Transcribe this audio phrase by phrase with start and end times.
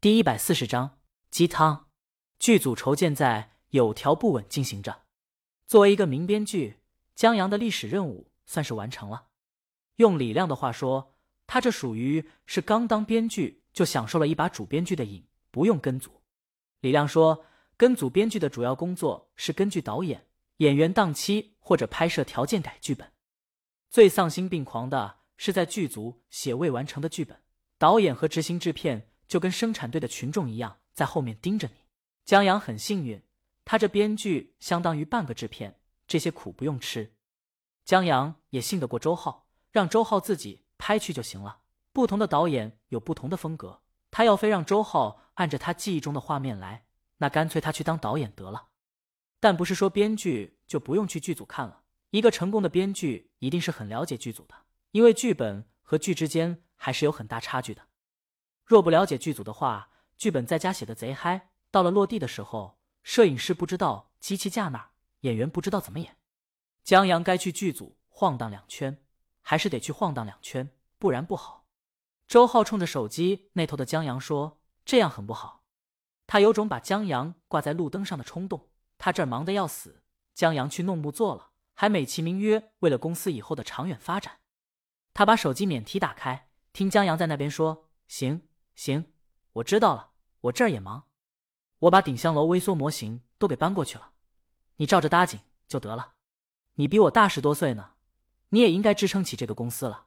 [0.00, 1.88] 第一百四十章鸡汤。
[2.38, 5.02] 剧组筹建在有条不紊进行着。
[5.66, 6.78] 作为一个名编剧，
[7.16, 9.30] 江阳的历史任务算是完成了。
[9.96, 11.16] 用李亮的话说，
[11.48, 16.22] 他这属于是刚当编剧就享受了一把主编剧的瘾，不用跟组。
[16.80, 17.44] 李亮说，
[17.76, 20.28] 跟组编剧的主要工作是根据导演、
[20.58, 23.12] 演员档期或者拍摄条件改剧本。
[23.90, 27.42] 最丧心病狂的是在剧组写未完成的剧本，
[27.78, 29.07] 导演和执行制片。
[29.28, 31.74] 就跟生产队的群众一样，在后面盯着你。
[32.24, 33.22] 江阳很幸运，
[33.64, 37.14] 他这编剧相当于半个制片，这些苦不用吃。
[37.84, 41.60] 江阳也信得过周浩，让周浩自己拍去就行了。
[41.92, 46.86] 不同的导演有不同的风格，他要非让周浩按着他记忆中的画面来，
[47.16, 48.68] 那干脆他去当导演得了。
[49.40, 51.82] 但不是说编剧就不用去剧组看了。
[52.10, 54.54] 一个成功的编剧一定是很了解剧组的，
[54.92, 57.87] 因为剧本和剧之间还是有很大差距的。
[58.68, 66.18] 若不了解剧组的话，剧本在家写的贼嗨，到了落地的时候，摄影师不知道机器架那儿，演员不知道怎么演。
[66.84, 69.02] 江阳该去剧组晃荡两圈，
[69.40, 71.64] 还是得去晃荡两圈，不然不好。
[72.26, 75.64] 周浩冲着手机那头的江阳说：“这样很不好。”
[76.28, 78.68] 他有种把江阳挂在路灯上的冲动。
[78.98, 80.02] 他这儿忙得要死，
[80.34, 84.40] 江阳去弄木做了，还美其名曰为了公司以后的长远发展。
[85.14, 88.42] 他把手机免提打开，听江阳在那边说：“行。”
[88.78, 89.06] 行，
[89.54, 90.12] 我知道了。
[90.42, 91.08] 我这儿也忙，
[91.80, 94.12] 我把鼎香楼微缩模型都给搬过去了，
[94.76, 96.14] 你照着搭紧就得了。
[96.74, 97.94] 你比我大十多岁呢，
[98.50, 100.06] 你也应该支撑起这个公司了。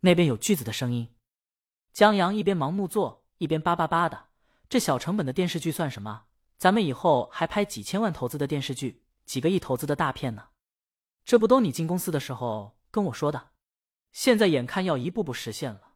[0.00, 1.14] 那边有锯子的声音，
[1.94, 4.26] 江阳一边盲目做，一边叭叭叭的。
[4.68, 6.24] 这小成本的电视剧算什么？
[6.58, 10.48] 咱们以后还拍几千万投资的电视剧，几个亿投资的大片呢。
[11.24, 13.52] 这不都你进公司的时候跟我说的？
[14.12, 15.93] 现在眼看要一步步实现了。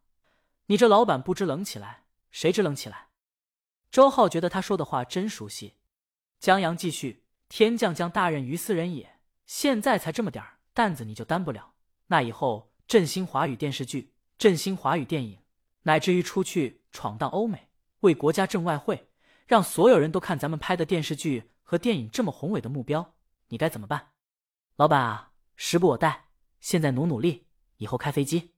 [0.69, 3.07] 你这老板不知冷起来，谁知冷起来？
[3.89, 5.77] 周浩觉得他说的话真熟悉。
[6.39, 11.73] 江阳继续：“天将降大任于斯人也，现在才这么点儿担子你就担不了，
[12.07, 15.39] 那以后振兴华语电视剧，振兴华语电影，
[15.83, 17.69] 乃至于出去闯荡欧美，
[18.01, 19.09] 为国家挣外汇，
[19.47, 23.15] 让所有人都看咱们拍的电视剧和电影这么宏伟的目标，
[23.47, 24.11] 你该怎么办？
[24.75, 26.25] 老板啊，时不我待，
[26.59, 27.47] 现在努努力，
[27.77, 28.53] 以后开飞机，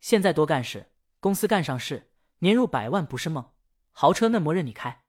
[0.00, 0.88] 现在多干事。”
[1.22, 2.10] 公司干上市，
[2.40, 3.52] 年入百万不是梦。
[3.92, 5.04] 豪车嫩模任你开，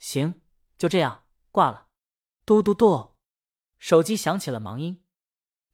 [0.00, 0.42] 行，
[0.76, 1.86] 就这样挂了。
[2.44, 3.14] 嘟嘟嘟，
[3.78, 5.04] 手机响起了忙音。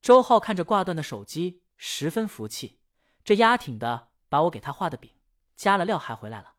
[0.02, 2.78] 周浩看着挂断的手机，十分服气，
[3.24, 5.14] 这丫挺的，把我给他画的饼
[5.56, 6.56] 加了料还回来了。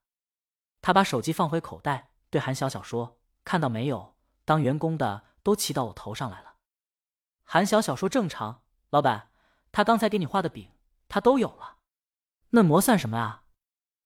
[0.81, 4.15] 他把手机放回口袋，对韩小小说：“看到没有？
[4.45, 6.55] 当员工的都骑到我头上来了。”
[7.45, 9.29] 韩小小说：“正常，老板，
[9.71, 10.71] 他刚才给你画的饼，
[11.07, 11.77] 他都有了。”
[12.53, 13.43] 嫩模算什么啊？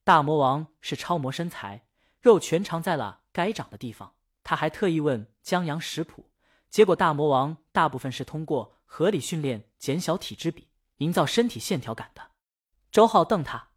[0.03, 1.87] 大魔王是超模身材，
[2.21, 4.13] 肉全长在了该长的地方。
[4.43, 6.31] 他还特意问江阳食谱，
[6.69, 12.33] 结果大魔王大部分是通过合理训练减小体脂比，营造身体线条感的。
[12.91, 13.69] 周浩瞪他，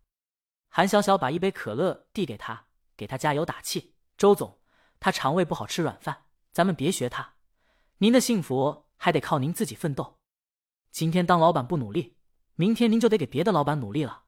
[0.68, 3.94] 韩小小把一杯可乐递给他，给他加油打气。
[4.18, 4.60] 周总，
[5.00, 7.36] 他肠胃不好吃软饭，咱们别学他。
[7.98, 10.18] 您的幸福还得靠您自己奋斗。
[10.90, 12.18] 今天当老板不努力，
[12.56, 14.24] 明天您就得给别的老板努力了。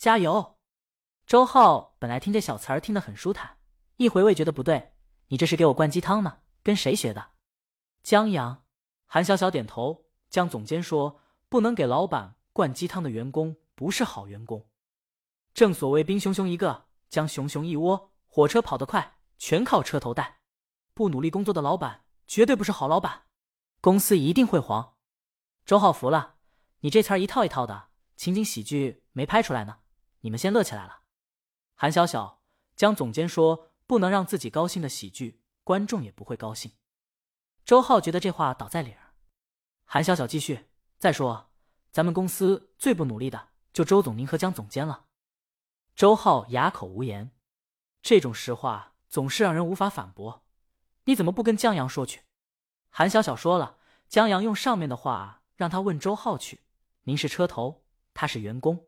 [0.00, 0.56] 加油，
[1.26, 3.58] 周浩本来听这小词儿听得很舒坦，
[3.98, 4.94] 一回味觉得不对，
[5.26, 6.38] 你这是给我灌鸡汤呢？
[6.62, 7.32] 跟谁学的？
[8.02, 8.64] 江阳，
[9.04, 10.06] 韩小小点头。
[10.30, 14.70] 江总监说，不能给老板灌鸡汤的员工不是好员工。
[15.52, 18.14] 正所谓兵熊熊一个，将熊熊一窝。
[18.26, 20.40] 火车跑得快，全靠车头带。
[20.94, 23.24] 不努力工作的老板，绝对不是好老板，
[23.82, 24.94] 公司一定会黄。
[25.66, 26.36] 周浩服了，
[26.78, 29.79] 你这词儿一套一套的，情景喜剧没拍出来呢。
[30.20, 31.00] 你们先乐起来了，
[31.74, 32.42] 韩小小，
[32.76, 36.72] 江总监说不能让自己高兴的喜剧，观众也不会高兴。
[37.64, 39.14] 周浩觉得这话倒在理儿。
[39.84, 41.50] 韩小小继续再说，
[41.90, 45.06] 咱们公司最不努力的就周总您和江总监了。
[45.96, 47.30] 周浩哑口无言，
[48.02, 50.44] 这种实话总是让人无法反驳。
[51.04, 52.22] 你怎么不跟江阳说去？
[52.90, 56.60] 韩小小说了，江阳用上面的话让他问周浩去。
[57.04, 58.86] 您是车头，他是员工。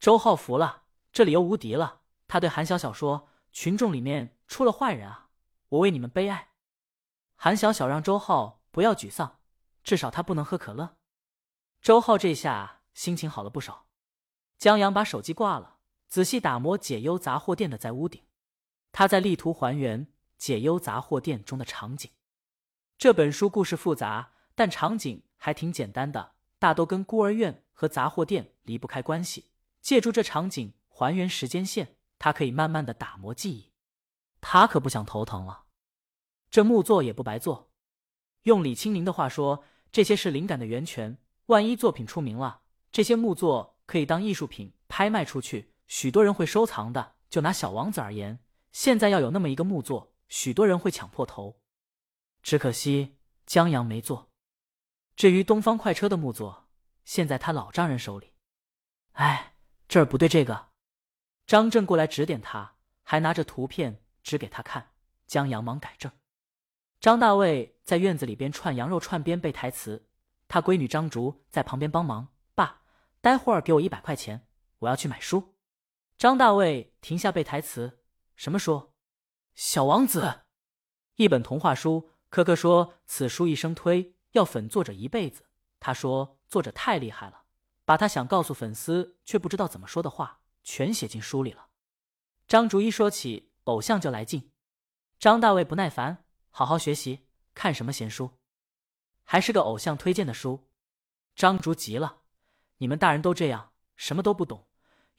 [0.00, 2.02] 周浩服了，这里又无敌了。
[2.28, 5.30] 他对韩小小说：“群众里面出了坏人啊，
[5.70, 6.50] 我为你们悲哀。”
[7.34, 9.40] 韩小小让周浩不要沮丧，
[9.82, 10.96] 至少他不能喝可乐。
[11.80, 13.86] 周浩这下心情好了不少。
[14.56, 15.78] 江阳把手机挂了，
[16.08, 18.22] 仔细打磨解忧杂货店的在屋顶。
[18.92, 22.10] 他在力图还原解忧杂货店中的场景。
[22.96, 29.50] 这本书故事复杂，但场景还挺简单的，大都跟孤儿院和杂货店离不开关系。
[29.88, 33.72] 借助这场景还原时间线，他可以慢慢的打磨记忆。
[34.38, 35.64] 他可不想头疼了。
[36.50, 37.70] 这木作也不白做。
[38.42, 41.16] 用李清明的话说，这些是灵感的源泉。
[41.46, 42.60] 万一作品出名了，
[42.92, 47.14] 这些木作可以当艺术品拍卖出去，许多人会收藏的。
[47.30, 48.40] 就拿小王子而言，
[48.72, 51.62] 现在要有那么一个木作，许多人会抢破头。
[52.42, 54.28] 只可惜江阳没做。
[55.16, 56.68] 至于东方快车的木作，
[57.06, 58.34] 现在他老丈人手里。
[59.12, 59.54] 哎，
[59.88, 60.68] 这儿不对，这个。
[61.46, 64.92] 张震过来指点他，还拿着图片指给他看。
[65.26, 66.12] 江阳忙改正。
[67.00, 70.08] 张大卫在院子里边串羊肉串边背台词，
[70.46, 72.28] 他闺女张竹在旁边帮忙。
[72.54, 72.82] 爸，
[73.20, 74.46] 待会儿给我一百块钱，
[74.80, 75.54] 我要去买书。
[76.16, 78.00] 张大卫停下背台词，
[78.36, 78.92] 什么书？
[79.54, 80.42] 小王子，
[81.16, 82.10] 一本童话书。
[82.30, 84.16] 科科说此书一生推。
[84.32, 85.46] 要粉作者一辈子，
[85.80, 87.37] 他说作者太厉害了，
[87.88, 91.68] 把他想告诉粉丝却不知道怎么说的话全写进书里了。
[92.46, 94.50] 张竹一说起偶像就来劲，
[95.18, 97.24] 张大卫不耐烦，好好学习，
[97.54, 98.32] 看什么闲书，
[99.24, 100.68] 还是个偶像推荐的书。
[101.34, 102.18] 张竹急了，
[102.76, 104.66] 你们大人都这样，什么都不懂，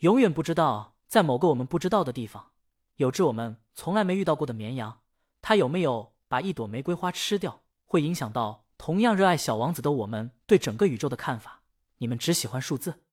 [0.02, 2.52] 永远不知道在某个我们不知道的地方，
[2.98, 5.02] 有只我们从来没遇到过的绵羊，
[5.42, 8.68] 它有没有把一朵玫瑰花吃掉，会影响到。
[8.78, 11.59] 同样热爱小王子的我们对整个宇宙的看法，
[12.00, 13.06] 你们只喜欢数字。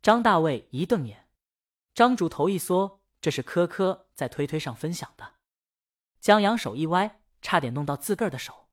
[0.00, 1.28] 张大卫一瞪眼，
[1.92, 5.34] 张主头一缩，这是科科在推推上分享的。
[6.20, 8.68] 江阳手一歪，差点弄到自个儿的手。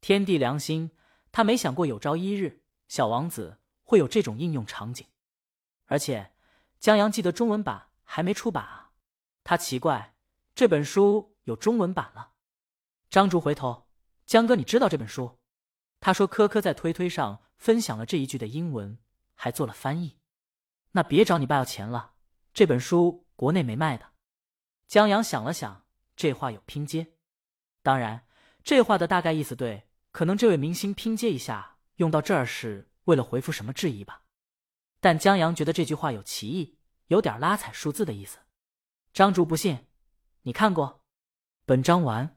[0.00, 0.92] 天地良心，
[1.32, 5.06] 他没想过有朝一日小王子会有这种应用场景。
[5.86, 6.32] 而且
[6.78, 8.92] 江阳记得中文版还没出版啊，
[9.42, 10.14] 他奇怪
[10.54, 12.32] 这本书有中文版了。
[13.10, 13.86] 张竹回头。
[14.26, 15.38] 江哥，你知道这本书？
[16.00, 18.98] 他说科科在推推上分享了这一句的英文，
[19.34, 20.18] 还做了翻译。
[20.92, 22.14] 那别找你爸要钱了，
[22.54, 24.12] 这本书国内没卖的。
[24.86, 25.84] 江阳想了想，
[26.14, 27.14] 这话有拼接。
[27.82, 28.26] 当然，
[28.62, 34.22] 这话的大概意思对，可能这位明星拼接一下用到这儿是为了回复什么质疑吧。
[35.00, 36.78] 但江阳觉得这句话有歧义，
[37.08, 38.38] 有点拉踩数字的意思。
[39.12, 39.86] 张竹不信，
[40.42, 41.02] 你看过？
[41.64, 42.35] 本章完。